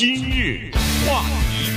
[0.00, 0.70] 今日
[1.06, 1.70] 话题，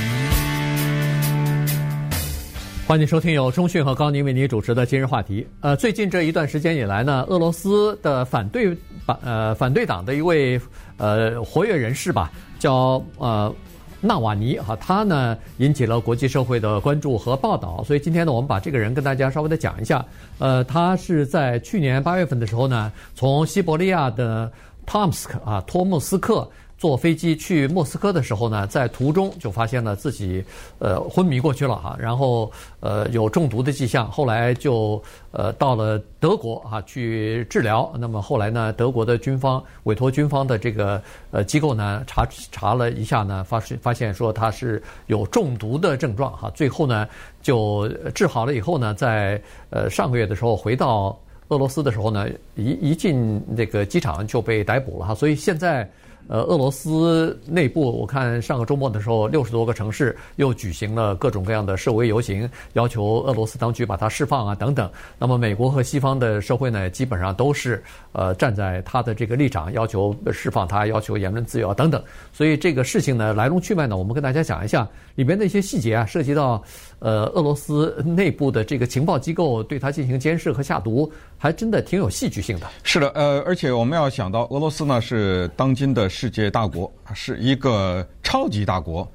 [2.88, 5.46] 欢迎收听由中讯和高宁为您主持的今日话题。
[5.60, 8.74] 呃，最近这一段时间以来呢，俄罗斯的反对
[9.04, 10.58] 反呃反对党的一位
[10.96, 13.54] 呃活跃人士吧，叫呃。
[14.00, 20.04] 纳瓦尼哈，他呢引起了国际社会的关注和报道，所以今天呢，我们把这个人跟大家稍微的讲一下。
[20.38, 24.50] 呃，他是在去年八月份的时候呢，从西伯利亚的
[24.84, 26.48] 托姆斯克啊托木斯克。
[26.76, 30.44] 坐飞机去莫斯科的时候呢，在途中就发现了自己
[30.78, 37.90] 呃昏迷过去了哈，然后呃有中毒的迹象，后来就呃到了德国啊去治疗。
[37.98, 46.50] 那么后来呢，德国的军方委托军方的这个呃机构呢查查了一下呢，发现发现说他是有中毒的症状哈。
[46.50, 47.08] 最后呢
[47.40, 51.18] 就治好了以后呢，在呃上个月的时候回到
[51.48, 55.88] 俄罗斯的时候呢，一一进那个机场就被逮捕了哈，所以现在。
[56.26, 64.90] 呃，俄罗斯内部，我看上个周末的时候，六十多个城市又举行了各种各样的示威游行，要求俄罗斯当局把他释放啊等等。
[65.18, 72.02] 那么，美国和西方的社会呢，基本上都是呃站在他的这个立场，要求释放他，要求言论自由啊等等。
[72.32, 76.62] 所以这个事情呢，来龙去脉呢，我们跟大家讲一下里边的一些细节啊，涉及到
[77.00, 82.66] 呃俄罗斯内部的这个情报机构对他进行监视和下毒，还真的挺有戏剧性的。
[82.82, 86.08] 是的，呃，而且我们要想到俄罗斯呢是当今的。
[86.14, 89.10] 世界大国是一个超级大国，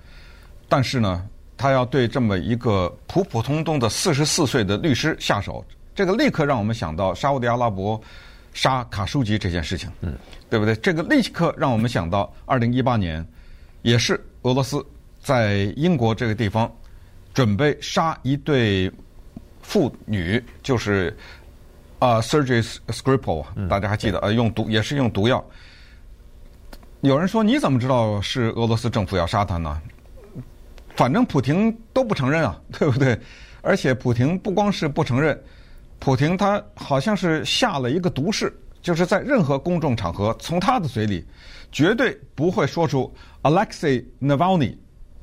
[0.68, 5.64] 但是呢，他要对这么一个普普通通的四十四岁的律师下手，
[5.96, 8.00] 这个立刻让我们想到沙乌地阿拉伯
[8.54, 10.14] 杀卡舒吉这件事情，嗯，
[10.50, 10.76] 对不对？
[10.76, 13.26] 这个立刻让我们想到二零一八年，
[13.82, 14.86] 也是俄罗斯
[15.22, 16.70] 在英国这个地方
[17.34, 18.92] 准备杀一对
[19.62, 21.16] 妇女，就是
[22.00, 25.44] 啊，Sergei Skripal，大家还记得呃，用毒也是用毒药。
[27.02, 29.82] 有人说：“你怎么知道是俄罗斯政府要杀他呢？
[30.98, 33.18] 反正普京都不承认啊，对不对？
[33.62, 35.42] 而且普京不光是不承认，
[35.98, 41.26] 普京他好像是下了一个毒誓，就是在任何公众场合，从他的嘴里
[41.72, 43.10] 绝对不会说出
[43.44, 44.76] Alexei Navalny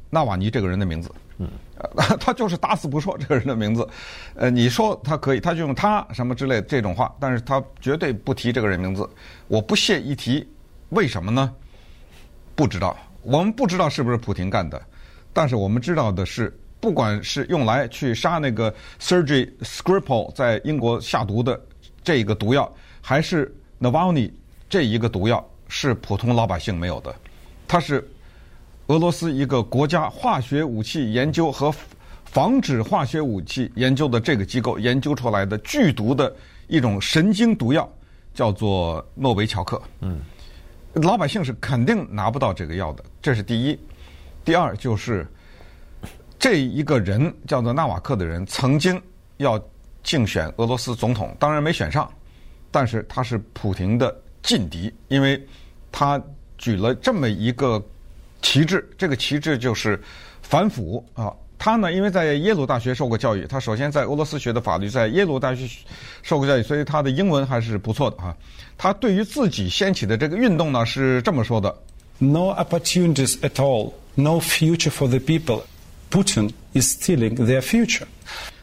[0.08, 1.10] 纳瓦尼这个人的名字。
[1.36, 1.46] 嗯，
[2.18, 3.86] 他就是打死不说这个人的名字。
[4.34, 9.06] 呃，你说他可以，他就用他什么之类这种话，但是他绝对不提这个人名字。
[9.46, 10.48] 我不屑一提，
[10.88, 11.52] 为什么呢？”
[12.56, 14.82] 不知道，我们不知道是不是普廷干的，
[15.32, 21.60] 但是我们知道的是，不管是用来去杀那个 Sergey Skripal 在英国下毒的
[22.02, 24.32] 这一个毒药，还是 Navalny
[24.70, 27.14] 这一个毒药，是普通老百姓没有的。
[27.68, 28.08] 它是
[28.86, 31.70] 俄罗斯一个国家化学武器研究和
[32.24, 36.34] 防止化学武器研究的这个机构研究出来的剧毒的
[36.68, 37.86] 一种神经毒药，
[38.32, 39.80] 叫做诺维乔克。
[40.00, 40.22] 嗯。
[41.02, 43.78] 老百姓是肯定拿不到这个药的，这是第一。
[44.44, 45.26] 第二就是
[46.38, 49.00] 这一个人叫做纳瓦克的人，曾经
[49.36, 49.62] 要
[50.02, 52.10] 竞选俄罗斯总统，当然没选上，
[52.70, 55.44] 但是他是普廷的劲敌，因为
[55.92, 56.22] 他
[56.56, 57.82] 举了这么一个
[58.40, 60.00] 旗帜，这个旗帜就是
[60.40, 61.30] 反腐啊。
[61.58, 65.68] 他呢，因为在耶鲁大学受过教育，他首先在俄罗斯学的法律，在耶鲁大学
[66.22, 68.36] 受过教育，所以他的英文还是不错的哈。
[68.76, 71.74] 他对于自己掀起的这个运动呢，是这么说的
[72.18, 75.62] ：“No opportunities at all, no future for the people.
[76.10, 78.04] Putin is stealing their future。”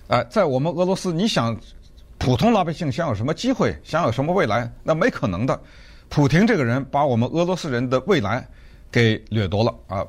[0.07, 1.59] 哎，在我们俄罗斯，你想
[2.19, 5.59] 普通老百姓想有什么机会，想有什么未来，那没可能的。
[6.09, 8.47] 普廷这个人把我们俄罗斯人的未来
[8.91, 10.05] 给掠夺了啊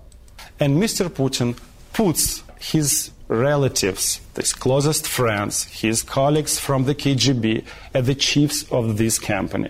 [0.59, 1.09] ！And Mr.
[1.09, 1.55] Putin
[1.94, 7.63] puts his relatives, his closest friends, his colleagues from the KGB,
[7.94, 9.69] as the chiefs of this company.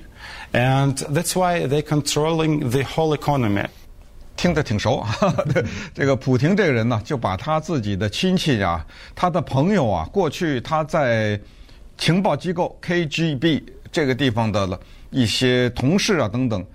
[0.54, 3.68] And that's why they're controlling the whole economy.
[4.36, 5.06] 听着挺熟，
[5.94, 11.38] 这个普廷这个人呢，就把他自己的亲戚啊、他的朋友啊，过去他在
[11.98, 13.62] 情报机构 KGB
[13.92, 14.80] 这个地方的
[15.10, 16.66] 一些同事啊等等，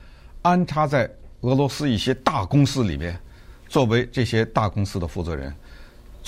[0.43, 3.19] 安插在俄罗斯一些大公司里面，
[3.67, 5.55] 作为这些大公司的负责人。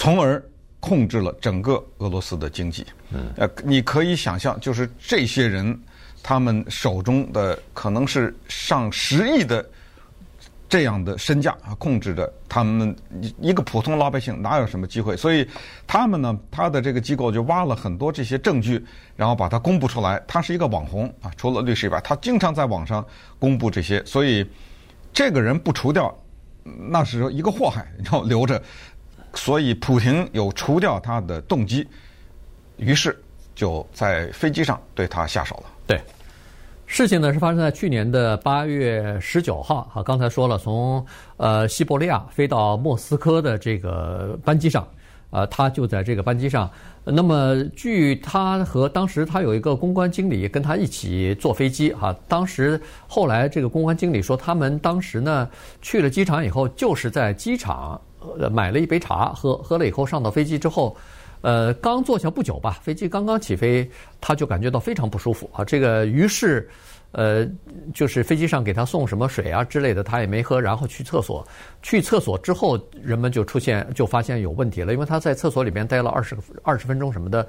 [0.01, 0.43] 从而
[0.79, 2.83] 控制了整个俄罗斯的经济。
[3.37, 5.79] 呃，你可以想象，就是这些人，
[6.23, 9.63] 他们手中的可能是上十亿的
[10.67, 12.95] 这样的身价啊，控制着他们
[13.39, 15.15] 一个普通老百姓哪有什么机会？
[15.15, 15.47] 所以
[15.85, 18.83] 他们呢，他的这个机构就挖了很多这些证据，
[19.15, 20.19] 然后把它公布出来。
[20.27, 23.05] 他是一个网红啊，除了律师以外，他经常在网上
[23.37, 24.03] 公布这些。
[24.03, 24.43] 所以
[25.13, 26.11] 这个人不除掉，
[26.63, 28.59] 那是一个祸害，然后留着。
[29.33, 31.87] 所以，普廷有除掉他的动机，
[32.77, 33.17] 于是
[33.55, 35.63] 就在飞机上对他下手了。
[35.87, 36.01] 对，
[36.85, 41.05] 事情呢是发生在去年的八月十九号，哈，刚才说了，从
[41.37, 44.87] 呃西伯利亚飞到莫斯科的这个班机上，
[45.29, 46.69] 呃，他就在这个班机上。
[47.03, 55.49] 那么据他和当时他有一个公关经理跟他一起坐飞机，哈，当时后来这个公关经理说，他们当时呢
[55.81, 57.99] 去了机场以后，就是在机场
[58.37, 60.95] 呃买了一杯茶喝，喝了以后上到飞机之后。
[61.43, 63.89] 呃，刚坐下不久吧，飞机刚刚起飞，
[64.19, 65.65] 他就感觉到非常不舒服啊。
[65.65, 66.69] 这个于是，
[67.13, 67.47] 呃，
[67.95, 71.43] 就是飞机上给他送什么水啊之类的，他也没喝，然后去厕所。
[71.81, 77.47] 去厕所之后，人们就出现就发现有问题了，因为他在厕所里边待了二十二十分钟什么的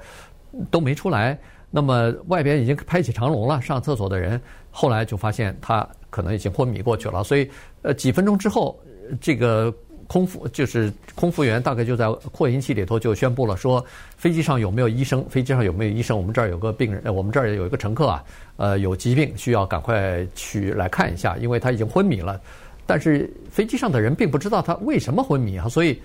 [0.71, 1.39] 都没出来。
[1.69, 4.41] 那么外边已经排起长龙了，上厕所的人
[4.71, 7.23] 后来就发现他可能已经昏迷过去了。
[7.23, 7.47] 所以，
[7.83, 8.75] 呃，几分钟之后，
[9.21, 9.71] 这个。
[10.07, 13.83] 空服就是空服员，大概就在扩音器里头就宣布了，说
[14.17, 15.23] 飞机上有没有医生？
[15.29, 16.17] 飞机上有没有医生？
[16.17, 18.23] 我们这儿有个病人，我们这儿有一个乘客啊，
[18.57, 22.39] 呃，有疾病需要赶快去来看一下，因为他已经昏迷了。
[22.85, 26.01] 但是飞机上的人并不知道他为什么昏迷啊，所以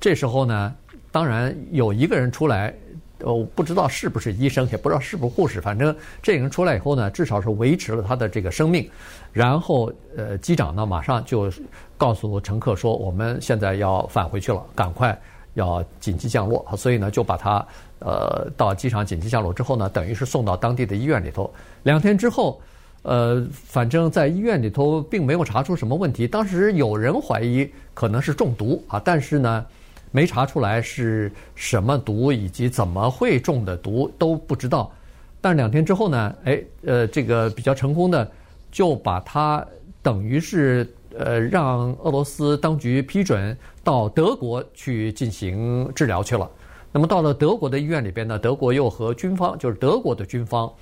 [0.00, 0.74] 这时候呢，
[1.12, 2.74] 当然有一个人出来。
[3.24, 8.88] 我不知道是不是医生，也不知道是不是护士，反正这人出来以后呢，至少是维持了他的这个生命。
[9.32, 11.50] 然后，呃，机长呢马上就
[11.96, 15.18] 告诉乘客说，我们现在要返回去了，赶快
[15.54, 16.64] 要紧急降落。
[16.76, 17.66] 所以呢，就把他
[18.00, 21.50] 呃到机场紧急降落之后呢，等于是送到当地的医院里头。
[21.84, 22.60] 两天之后，
[23.02, 26.28] 呃，反正在医院里头并没有查出什么问题。
[26.28, 29.64] 当时有人怀疑可能是中毒啊，但是呢。
[30.14, 34.92] 没查出来是什么毒，以及怎么会中的毒都不知道。
[35.40, 38.30] 但两天之后呢，哎，呃，这个比较成功的
[38.70, 39.66] 就把他
[40.02, 40.88] 等于是
[41.18, 46.48] 呃让俄罗斯当局批准到德国去进行治疗去了。
[46.92, 50.72] 那么到了德国的医院里边呢，德国又和军方，就是德国的军方，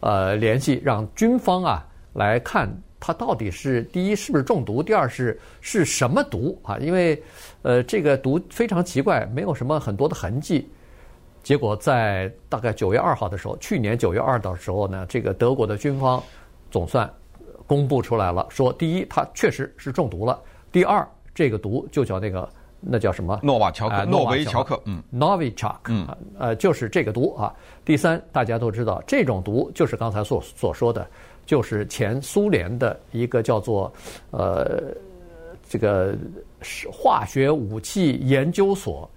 [0.00, 2.68] 呃，联系，让军方啊来看。
[3.00, 4.82] 他到底是第一是不是中毒？
[4.82, 6.76] 第二是是什么毒啊？
[6.78, 7.20] 因为，
[7.62, 10.68] 呃，这个毒非常奇怪，没有什么很多的痕迹。
[11.42, 16.22] 结果在大概九月二号的时候，去年九月二的时候呢，这个德国的军方
[16.70, 17.10] 总算
[17.66, 20.38] 公布出来了，说第一，他确实是中毒了；
[20.70, 22.46] 第二，这个毒就叫那个
[22.80, 23.40] 那叫什么？
[23.42, 26.06] 诺瓦乔克，诺维乔克，嗯，Novichok，嗯，
[26.38, 27.54] 呃，就是这个毒啊。
[27.86, 31.08] 第三，大家都知道，这种毒就是刚才所所说的。
[31.50, 33.92] 就是前苏联的一个叫做
[34.30, 34.80] 呃
[35.68, 36.14] 这个
[36.92, 39.10] 化学武器研究所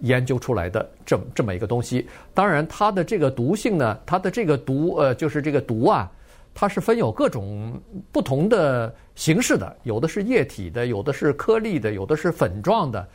[0.00, 2.06] 研究出来的这么这么一个东西。
[2.34, 6.12] 当然，它的这个毒性呢，它的这个毒呃，就是这个毒啊，
[6.52, 7.80] 它是分有各种
[8.12, 13.08] 不同的形式的，有的是液体的，有的是颗粒的，有的是粉状的，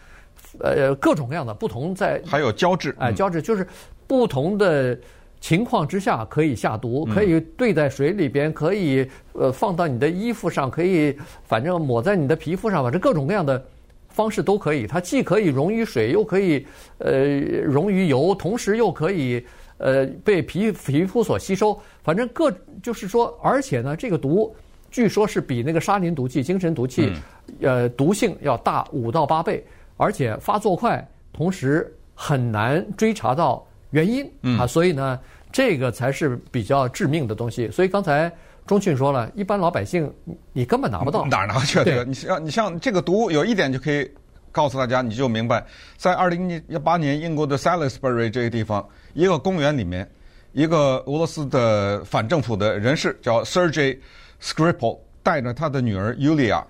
[0.62, 2.20] 呃，各种各样的不同在。
[2.26, 3.68] 还有胶质，哎，胶质就是
[4.08, 4.98] 不同的。
[5.40, 13.64] 情况之下可以下毒，可以兑在水里边，可以呃放到你的衣服上，可以反正抹在你的皮肤上，反正各种各样的
[14.10, 14.88] 方式都可以。
[14.88, 16.66] 它既可以溶于水，又可以
[16.98, 19.46] 呃溶于油，同时又可以
[19.78, 21.80] 呃被皮皮肤所吸收。
[22.04, 22.52] 反正各
[22.82, 24.54] 就是说，而且呢，这个毒
[24.90, 27.14] 据说是比那个沙林毒气、精神毒气
[27.62, 29.64] 呃毒性要大五到八倍，
[29.98, 33.64] 而且发作快，同时很难追查到。
[33.92, 34.30] 原因
[34.60, 35.20] 啊，所以呢，
[35.52, 37.72] 这个才是比较致命的东西。
[37.72, 38.32] 所以刚才
[38.66, 40.14] 钟迅说了，一般老百姓
[40.52, 41.82] 你根本拿不到，哪拿去？
[41.86, 44.10] 这个你像你像这个毒，有一点就可以
[44.52, 50.10] 告诉大家，你就明白，在二零一八年英国的 Salisbury 这个地方，一个公园里面，
[50.52, 53.98] 一个俄罗斯的反政府的人士叫 Sergey
[54.42, 56.62] Skripal，带着他的女儿 Yulia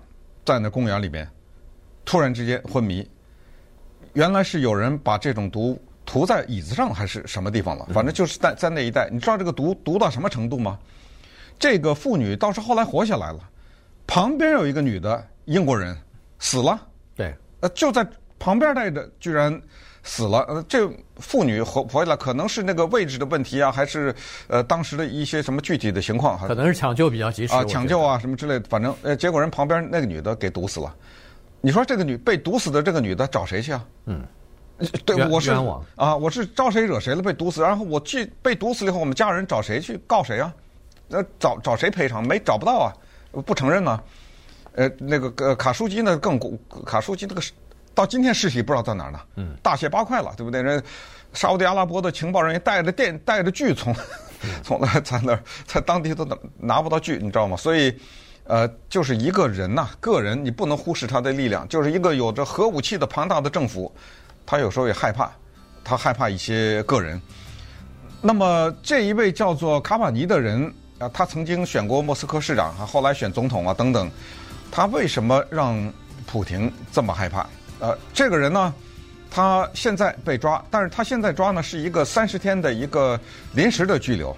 [0.44, 1.28] 在那公园里面，
[2.04, 3.08] 突然之间昏迷。
[4.12, 5.76] 原来是有人把这种毒。
[6.08, 7.86] 涂在椅子上还是什么地方了？
[7.92, 9.10] 反正就是在在那一带。
[9.12, 10.78] 你知道这个毒毒到什么程度吗？
[11.58, 13.40] 这个妇女倒是后来活下来了，
[14.06, 15.94] 旁边有一个女的英国人
[16.38, 16.80] 死了。
[17.14, 18.06] 对，呃，就在
[18.38, 19.60] 旁边待着居然
[20.02, 20.38] 死了。
[20.48, 24.14] 呃，这妇女活活下来，可能是那个位置的问题啊，还是
[24.46, 26.38] 呃当时的一些什么具体的情况？
[26.48, 28.66] 可能是抢救比较及时啊，抢救啊什么之类的。
[28.70, 30.96] 反正呃，结果人旁边那个女的给毒死了。
[31.60, 33.84] 你说这个女被毒死的这个女的找谁去啊？
[34.06, 34.24] 嗯。
[35.04, 35.50] 对，我是
[35.96, 37.62] 啊，我是招谁惹谁了，被毒死。
[37.62, 40.52] 然后我去被毒死了以后，我们家人找谁去告谁啊？
[41.08, 42.24] 那找找谁赔偿？
[42.24, 42.92] 没找不到啊，
[43.44, 44.00] 不承认呢。
[44.74, 46.38] 呃，那个呃卡舒基呢更
[46.86, 47.42] 卡舒基那个
[47.92, 49.20] 到今天尸体不知道在哪儿呢。
[49.34, 50.62] 嗯，大卸八块了，对不对？
[50.62, 50.80] 人
[51.32, 53.92] 沙乌地阿拉伯的情报人员带着电带着锯从
[54.62, 57.56] 从那在那儿在当地都拿拿不到锯，你知道吗？
[57.56, 57.92] 所以
[58.44, 63.92] 呃，就是一个人呐，个人你不能忽视他的力量，就是一个有着核武器的庞大的政府。
[64.50, 65.30] 他有时候也害怕，
[65.84, 67.20] 他害怕一些个人。
[68.22, 74.10] 那么这一位叫做卡瓦尼的人，啊，他曾经选过莫斯科市长啊，后来选总统啊等等，
[74.70, 75.92] 他为什么让
[76.26, 77.46] 普廷这么害怕？
[77.78, 78.72] 呃，这个人呢，
[79.30, 83.20] 他现在被抓，但是他现在抓呢是一个三十天的一个
[83.52, 84.34] 临时的拘留，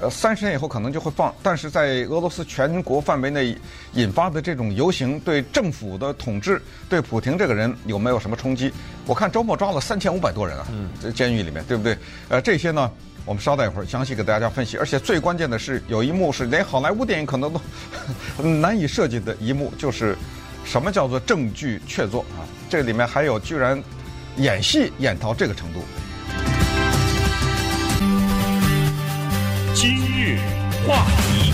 [0.00, 1.34] 呃，三十天以后可能就会放。
[1.42, 3.56] 但是在俄罗斯全国范围内
[3.94, 8.72] 引发的这种游行，对政府的统治，对普廷这个人有没有什么冲击？
[9.06, 10.66] 我看周末抓了三千五百多人啊，
[11.02, 11.96] 在监狱里面，对不对？
[12.28, 12.90] 呃，这些呢，
[13.24, 14.76] 我们稍待一会儿详细给大家分析。
[14.76, 17.60] 而且最关键的是，有一幕是连好莱坞电影可能都
[18.42, 20.16] 难以设计的一幕，就是
[20.64, 22.44] 什么叫做证据确凿啊？
[22.68, 23.82] 这里面还有居然。
[24.38, 25.80] 演戏演到这个程度。
[30.86, 31.52] 话题，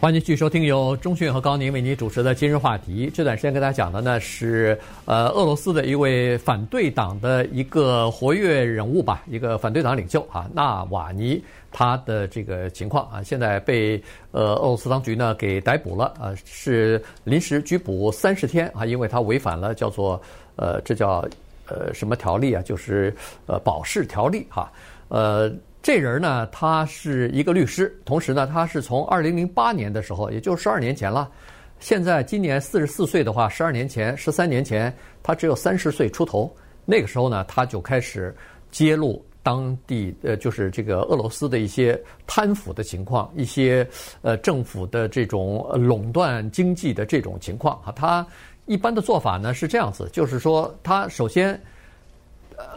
[0.00, 3.10] 欢迎继续收听由中讯和高宁为您主持的今日话题。
[3.12, 20.18] 这段时间跟大家讲的呢是呃俄罗斯的一位反对党的一个活跃人物吧，一个反对党领袖啊纳瓦尼他的这个情况啊，现在被呃俄罗斯当局呢给逮捕了啊，是临时拘捕三十天啊，因为他违反了叫做。
[20.56, 21.26] 呃，这叫
[21.68, 22.60] 呃什么条例啊？
[22.60, 23.14] 就是
[23.46, 24.70] 呃保释条例哈。
[25.08, 25.50] 呃，
[25.82, 31.30] 这人呢，他是一个律师，同时呢，他是从二零零八年的时候，也就是十二年前了。
[31.78, 36.54] 现在今年四十四岁的话，十二年前、十三年前，他只有三十岁出头。
[36.84, 38.34] 那个时候呢，他就开始
[38.70, 43.88] 揭露当地呃，就是这个俄罗斯的一些贪腐的情况，一些
[44.20, 48.26] 呃政府的这种垄断经济的这种情况哈，他。
[48.66, 51.60] 一般的做法呢是这样子，就是说他首先，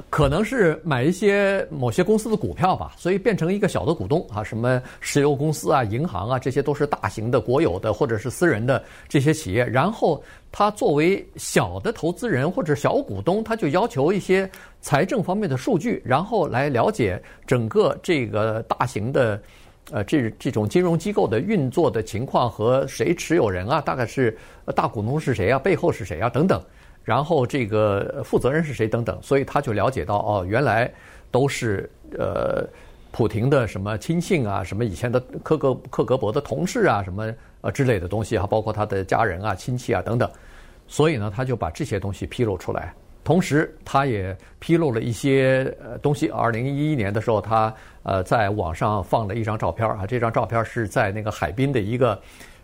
[0.10, 9.66] 可能是买一些某些公司的股票吧，所以变成一个小的股东啊，什么石油公司啊、银行啊，这些都是大型的国有的或者是私人的这些企业。
[9.66, 14.50] 然后他作为小的投资人或者小股东，他就要求一些
[14.82, 19.42] 财政方面的数据，然后来了解整个这个大型的。
[19.92, 24.36] 呃，这这种金融机构的运作的情况和谁持有人啊，大概是
[24.74, 26.64] 大股东是谁啊，背后是谁啊等等，
[27.04, 30.92] 然后这个负责人是谁等等，所以他就了解到哦，原来
[31.30, 32.68] 都是呃
[33.12, 40.30] 普廷的什么亲信啊，什么以前的克格克格勃的同事啊，什么呃之类的东西啊，包括他的家人啊、亲戚啊等等，
[40.88, 42.94] 所以呢，他就把这些东西披露出来。
[43.24, 46.28] 同时，他也披露了一些呃东西。
[46.28, 52.22] 二零一一年的时候，他呃在网上放了一张照片啊，这张照片是在那个海滨的一个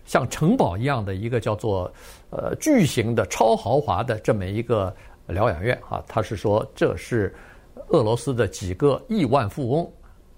[0.10, 1.90] 像城堡一样的一个叫做
[2.32, 4.94] 呃巨型的超豪华的这么一个
[5.28, 6.04] 疗养院啊。
[6.08, 7.34] 他是说这是
[7.90, 9.92] 俄罗斯的几个亿万富翁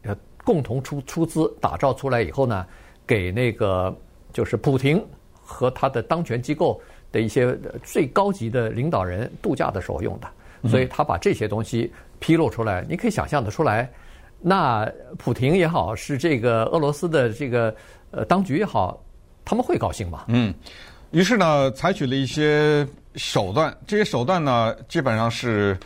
[0.03, 2.67] 呃共同出出资打造出来以后呢，
[3.07, 3.95] 给那个
[4.33, 5.01] 就是普廷
[5.41, 6.79] 和他的当权机构。
[7.13, 13.91] 的一些最高级的领导人度假的时候用的，所以他把这些东西披露出来，你可以想象得出来，
[14.39, 17.75] 那普廷也好，是这个俄罗斯的这个
[18.11, 19.03] 呃当局也好，
[19.45, 20.25] 他们会高兴吗？
[20.27, 20.53] 嗯，
[21.11, 25.77] 于是呢，采取了一些手段，这些手段呢，基本上是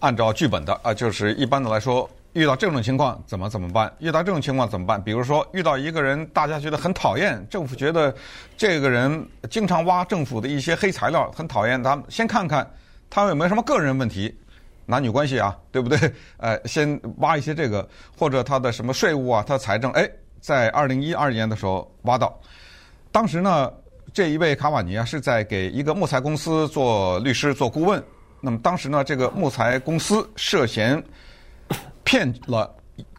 [0.00, 2.08] 按照剧本的啊，就是一般的来说。
[2.34, 3.92] 遇到这种情况怎么怎么办？
[3.98, 4.98] 遇到这种情况怎么办？
[5.04, 8.14] 比如说遇到一个人，大家觉得很讨厌，政府觉得
[8.56, 11.82] 这个人经常挖政府的一些黑材料，很讨厌。
[11.82, 12.66] 他们先看看
[13.10, 14.34] 他有没有什么个人问题，
[14.86, 16.10] 男女关系啊，对不对？
[16.40, 19.92] 呃，先挖一些这个，或者他的什么税务啊，他财政。
[19.92, 20.08] 哎，
[20.40, 22.34] 在二零一二年的时候挖到，
[23.12, 23.72] 当时呢，
[24.12, 28.02] 这一位卡瓦尼啊是在给一个木材公司做律师、做顾问。
[28.40, 31.00] 那么当时呢，这个木材公司涉嫌。
[32.04, 32.70] 骗了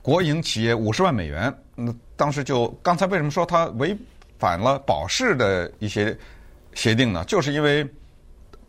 [0.02, 3.98] 国营企业五十万美元，那当时就刚才为什么说他违
[4.38, 6.16] 反了保释的一些
[6.76, 7.24] 协定呢？
[7.24, 7.90] 就是因为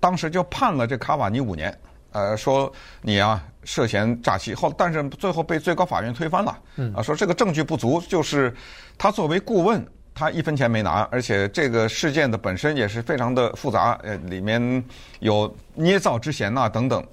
[0.01, 1.77] 当时就判了这卡瓦尼五年，
[2.13, 6.59] 呃，说你啊涉嫌诈欺，后但是最后被最高法院推翻了，
[6.95, 8.55] 啊，说这个证据不足，就是
[8.97, 14.85] 他作为顾问，他一分钱没拿，而且这个事件的本身也是非常的复杂，呃，里面
[15.19, 17.05] 有捏造之嫌呐等等，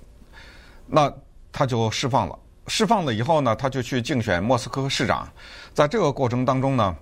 [0.86, 1.12] 那
[1.52, 2.38] 他就释放了。
[2.68, 5.28] 释放了以后呢，他就去竞选莫斯科市长。
[5.74, 6.96] 在这个过程当中呢，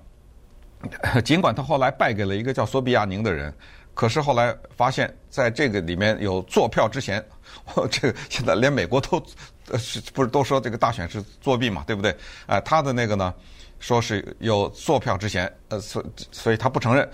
[1.23, 3.53] 尽管他后来败给了一个叫索比亚宁的人，
[3.93, 7.23] 可是后来发现，在这个里面有作票之嫌。
[7.75, 9.21] 我这个现在连美国都
[9.69, 11.83] 呃是不是都说这个大选是作弊嘛？
[11.85, 12.15] 对不对？
[12.47, 13.33] 哎，他的那个呢，
[13.79, 17.09] 说是有作票之嫌，呃，所所以他不承认。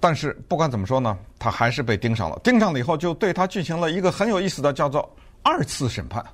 [0.00, 2.38] 但是不管怎么说呢，他还是被盯上了。
[2.42, 5.08] 盯上了以后，就对他进行了一个很有意思的叫做
[5.42, 6.24] 二次审判。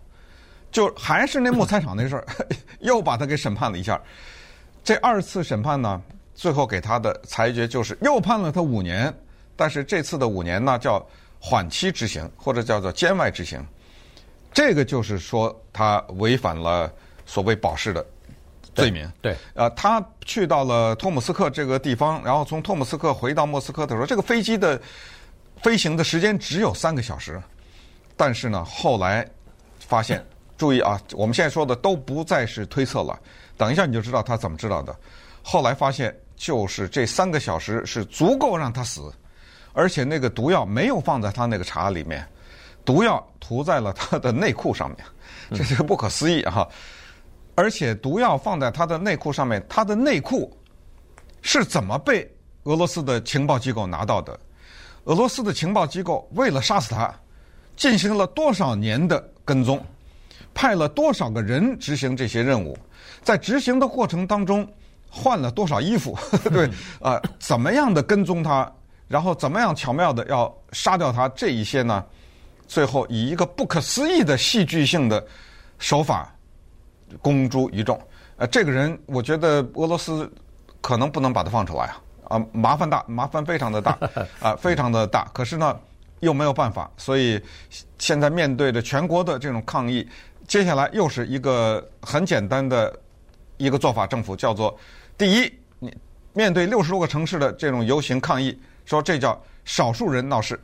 [0.71, 2.27] 就还是那木材厂那事儿，
[2.81, 4.01] 又把他给审判了一下。
[4.85, 6.01] 这二次审判呢，
[6.35, 9.13] 最后给他的裁决就是又判了他五年，
[9.57, 11.07] 但是这次的五年呢叫
[11.41, 13.65] 缓期执行，或者叫做监外执行。
[14.53, 16.93] 这个就是说他违反了
[17.25, 18.05] 所谓保释的
[18.79, 19.11] 罪名。
[19.21, 24.81] 对，呃，他去到了托姆斯克这个地方，然后从托姆斯克回到莫斯科的时候，这个飞机的
[25.63, 27.41] 飞行的时间只有三个小时，
[28.17, 29.27] 但是呢，后来
[29.81, 30.25] 发现，
[30.57, 33.19] 注意啊，我们现在说的都不再是推测了，
[33.57, 34.95] 等一下你就知道他怎么知道的。
[35.43, 39.13] 后来发现，就是这三个小时是足够让他死，
[39.73, 42.27] 而且那个毒药没有放在他那个茶里面，
[42.85, 44.99] 毒药涂在了他的内裤上面，
[45.51, 46.69] 这是不可思议哈。
[47.59, 50.57] 而且毒药放在他的内裤上面，他的内裤
[51.43, 52.25] 是怎么被
[52.63, 54.39] 俄罗斯的情报机构拿到的？
[55.07, 57.13] 俄罗斯的情报机构为了杀死他，
[57.75, 59.85] 进行了多少年的跟踪，
[60.55, 62.79] 派了多少个人执行这些任务，
[63.25, 64.65] 在执行的过程当中
[65.11, 66.17] 换了多少衣服？
[66.53, 68.73] 对，呃，怎么样的跟踪他，
[69.09, 71.29] 然后怎么样巧妙的要杀掉他？
[71.31, 72.07] 这一些呢，
[72.69, 75.27] 最后以一个不可思议的戏剧性的
[75.81, 76.33] 手法。
[77.23, 78.01] 公诸于众，
[78.37, 80.31] 呃，这个人我觉得俄罗斯
[80.81, 82.01] 可能不能把他放出来啊，
[82.37, 83.99] 啊，麻烦大，麻烦非常的大，
[84.41, 85.25] 啊，非常的大。
[85.33, 85.79] 可是呢，
[86.21, 87.41] 又没有办法，所以
[87.99, 90.07] 现在面对着全国的这种抗议，
[90.47, 92.95] 接下来又是一个很简单的
[93.57, 94.77] 一个做法，政府叫做：
[95.17, 95.97] 第一，你
[96.33, 100.59] 面对六十多个城市的这种游行抗议，说这叫少数人闹事。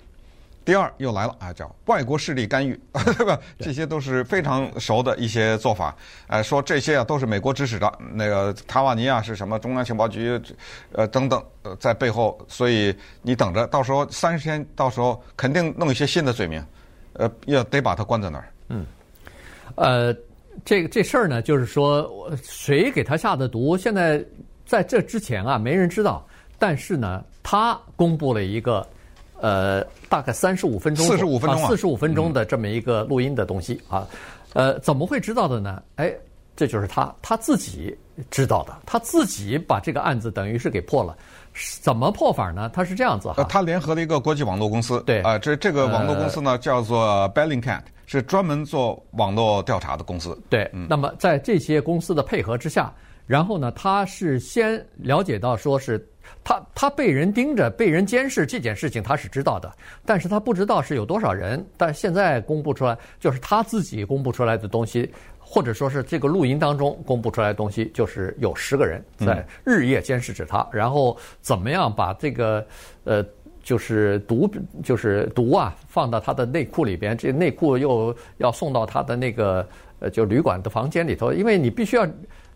[0.64, 2.78] 第二又来了啊，叫外国势力干预，
[3.18, 3.38] 对吧？
[3.59, 5.94] 这些都是非常熟的一些做法。
[6.26, 10.40] 呃，说这些啊都是美国指使的，那个塔瓦尼亚是什么中央情报局，
[10.92, 12.38] 呃等等，呃在背后。
[12.49, 16.64] 所以你等着，到时候三十天，到时候肯定弄一些新的罪名，
[17.12, 18.49] 呃，要得把他关在那儿。
[18.71, 18.87] 嗯，
[19.75, 20.16] 呃，
[20.64, 24.25] 这个这事儿呢，就是说谁给他下的毒，现在
[24.64, 26.26] 在这之前啊，没人知道。
[26.59, 28.87] 但是呢，他公布了一个。
[29.41, 34.07] 呃，大概三十五分钟，四十五分钟啊，四十五分钟的这么一个录音的东西啊，
[34.55, 35.83] 呃，怎么会知道的呢？
[35.97, 36.14] 哎，
[36.57, 37.95] 这就是他他自己
[38.31, 41.17] 知道的，他自己把这个案子等于是给破了。
[41.83, 42.71] 怎么破法呢？
[42.73, 50.37] 他是这样子哈，他联合了一个国际网络公司，对啊，这这个网络公司呢叫做 Bellingcat，是专门做网络调查的公司。
[50.49, 52.92] 对，那么在这些公司的配合之下，
[53.27, 56.09] 然后呢，他是先了解到说是。
[56.42, 59.72] 他他被人盯着，被人监视这件事情他是知道的，
[60.04, 61.64] 但是他不知道是有多少人。
[61.76, 72.66] 但现在公布出来，就是他自己公布出来的东西，或者说是这个录音当中公布出来的东西，就是有十个人在日夜监视着他，然后怎么样把这个
[73.04, 73.24] 呃，
[73.62, 74.50] 就是毒，
[74.82, 79.66] 就是毒啊，放到他的内裤里边，这内裤又要送到他的那个
[80.00, 82.06] 呃，就旅馆的房间里头，因为你必须要。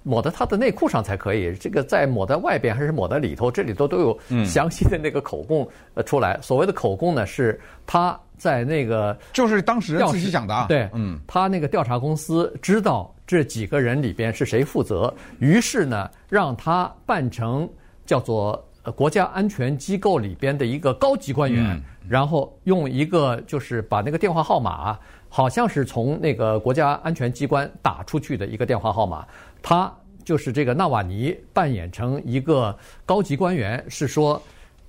[0.09, 6.39] 抹在他的内裤上才可以，这个在抹在外边还是抹在里头，这里头都有详细的那个口供呃出来。
[6.41, 10.65] 所谓的口供呢，是他在那个就是当事人自己讲的啊。
[10.67, 17.69] 对，嗯，他那个调查公司知道这几个人里边是谁负责，于是呢，让他扮成
[18.07, 18.65] 叫做
[18.97, 29.27] 国家安全机构里边的一个高级官员，然后用一个就是把那个电话号码，好像是从那个国家安全机关打出去的一个电话号码。
[29.63, 29.93] 他
[30.25, 34.41] 就是这个纳瓦尼扮演成一个高级官员，是说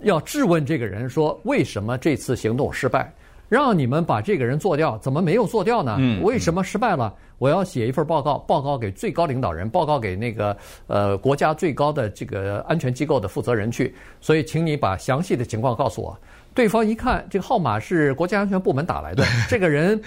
[0.02, 3.14] 要质问这个人说，为什么这次行动失败，
[3.48, 5.98] 让你们把这个人做掉，怎么没有做掉呢？
[6.22, 7.14] 为什么失败了？
[7.38, 10.56] 我要写一份报告，报告给最高领导人，报告给那个
[10.88, 13.96] 呃国家最高的这个安全机构的负责人去。
[14.20, 16.18] 所以，请你把详细的情况告诉我。
[16.54, 20.02] 对方一看，这个号码是国家安全部门打来的， 这个人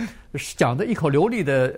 [0.57, 1.69] 讲的一口流利的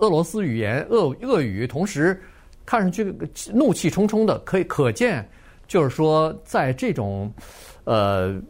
[0.00, 2.20] 俄罗斯语言、俄俄语，同时。
[2.66, 3.14] 看上去
[3.52, 5.28] 怒气冲冲的，可以可见，
[5.66, 7.32] 就是说，在这种，
[7.84, 8.40] 呃，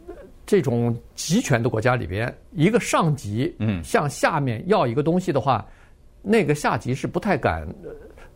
[0.45, 5.65] 这种集权的国家里边，一个上级嗯向下面要一个东西的话，
[6.21, 7.67] 那个下级是不太敢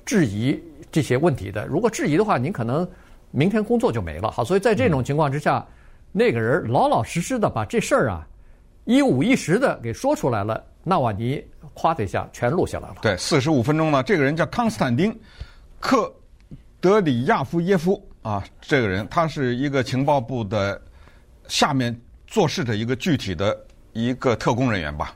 [0.05, 0.61] 质疑
[0.91, 1.65] 这些问题的。
[1.67, 2.87] 如果质疑的话，您可能
[3.31, 4.29] 明天工作就没了。
[4.31, 5.65] 好，所以在这种情况之下，
[6.11, 8.27] 那个人老老实实的把这事儿啊
[8.85, 11.43] 一五一十的给说出来了，纳瓦尼
[11.75, 12.95] 咵的一下全录下来了。
[13.01, 15.15] 对，四十五分钟呢，这个人叫康斯坦丁。
[15.79, 16.13] 克
[16.79, 20.79] 德里亚夫耶夫啊，这个人他是一个情报部的
[21.47, 23.57] 下面做事的一个具体的
[23.93, 25.15] 一个特工人员吧。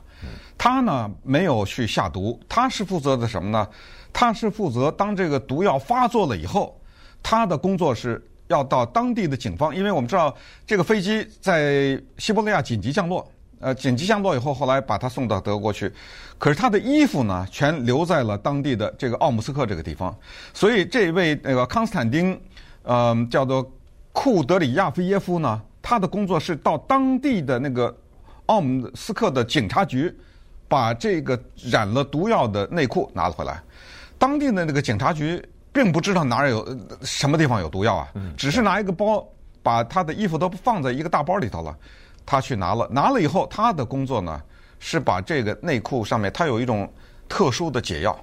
[0.56, 3.68] 他呢没有去下毒，他是负责的什么呢？
[4.12, 6.80] 他是负责当这个毒药发作了以后，
[7.22, 10.34] 他的工作是要到当地的警方，因为我们知道
[10.66, 13.30] 这个飞机在西伯利亚紧急降落。
[13.64, 15.90] 呃，紧急降落以后，后来把他送到德国去，
[16.36, 20.14] 可是他的衣服呢，全留在了当地的这个奥姆斯克这个地方。
[20.52, 22.38] 所以这位那个康斯坦丁，
[22.82, 23.66] 呃，叫做
[24.12, 27.96] 库德里亚菲耶夫呢，他的工作是到当地的那个
[28.46, 30.14] 奥姆斯克的警察局，
[30.68, 33.58] 把这个染了毒药的内裤拿了回来。
[34.18, 39.26] 当地的那个警察局并不知道哪儿有什么地方有毒药啊，只是拿一个包
[39.62, 41.74] 把他的衣服都放在一个大包里头了，
[42.26, 44.40] 他去拿了，拿了以后他的工作呢
[44.78, 46.90] 是把这个内裤上面他有一种
[47.28, 48.18] 特殊的解药，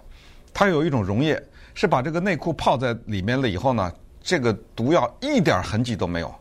[0.54, 1.42] 他有一种溶液，
[1.74, 6.34] 是把这个内裤泡在里面了以后呢，这个毒药一点痕迹都没有，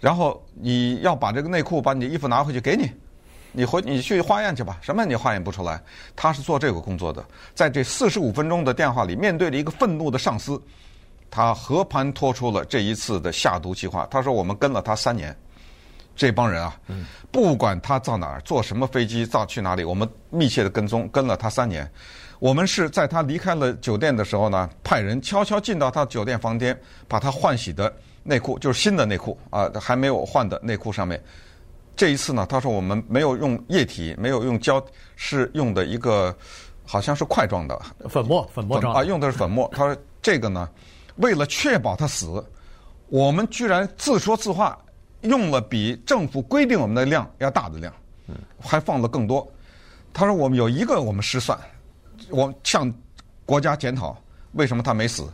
[0.00, 2.90] 然后你要把这个内裤把你的衣服拿回去给你。
[3.58, 5.80] 你回你去化验去吧，什么你化验不出来？
[6.14, 10.60] 他是做这个工作的，在这四十五分钟的电话里，面对着一个愤怒的上司，
[11.30, 14.06] 他和盘托出了这一次的下毒计划。
[14.10, 15.34] 他说：“我们跟了他三年，
[16.16, 16.76] 这帮人啊，
[17.30, 21.88] 不管他到哪儿，坐什么飞机，到去哪里，我们密切的跟踪，跟了他三年。
[22.38, 31.22] 我们是在他离开了酒店的时候呢，派人悄悄进到他酒店房间，把他换洗的内裤，就是新的内裤啊，还没有换的内裤上面。”
[31.96, 34.84] 这一次呢，他说我们没有用液体，没有用胶，
[35.16, 36.36] 是用的一个
[36.84, 39.66] 好像是块状的粉末，粉末状啊，用的是粉末。
[39.74, 40.68] 他说这个呢，
[41.16, 42.44] 为了确保他死，
[43.08, 44.78] 我们居然自说自话，
[45.26, 47.92] 用了比政府规定我们的量要大的量，
[48.58, 49.46] 还放了更多。
[50.12, 51.58] 他说我们有一个我们失算，
[52.30, 52.92] 我向
[53.44, 54.16] 国家检讨
[54.52, 55.28] 为什么他没死。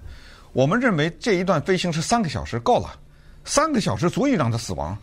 [0.52, 2.98] 我们认为这一段飞行是三个小时够了，
[3.44, 4.96] 三个小时足以让他死亡。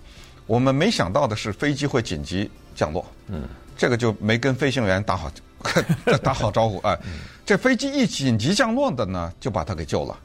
[0.46, 3.06] 我们没想到的是，飞机会紧急降落。
[3.28, 3.48] 嗯，
[3.78, 5.32] 这个就没跟飞行员打好
[6.22, 6.98] 打好招呼哎。
[7.46, 10.20] 这飞机一紧急降落的呢，就把他给救了。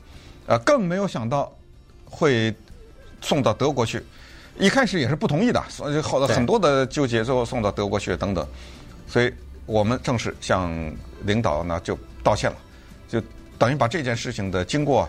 [0.46, 1.50] 呃，更没有想到
[2.05, 2.55] 会
[3.20, 4.03] 送到德国去。
[4.59, 8.47] 一开始也是不同意的，所以好多很多的纠结，最后送到德国去等等。
[9.07, 9.33] 所以
[9.67, 10.73] 我们正式向
[11.25, 12.57] 领导呢就道歉了，
[13.09, 13.21] 就
[13.59, 15.09] 等于把这件事情的经过。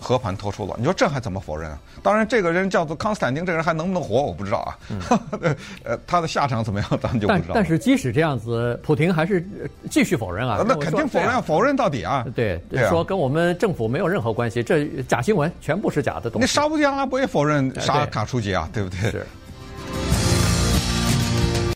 [0.00, 1.78] 和盘托出了，你说这还怎么否认啊？
[2.02, 4.78] 当然，这个人叫做康斯坦丁，这个人还能不能活，我不知道啊。
[4.90, 5.00] 嗯、
[5.84, 7.54] 呃，他的下场怎么样，咱们就不知道但。
[7.56, 9.46] 但是即使这样子，普廷还是
[9.90, 10.64] 继续否认啊。
[10.66, 12.24] 那肯定否认，否认到底啊。
[12.34, 16.40] 对，对啊、说跟我们政府没有任何关系，这假新闻全部是假的东西。
[16.40, 19.10] 那沙乌地阿拉伯也否认杀卡舒吉啊，对不对？
[19.10, 19.26] 是。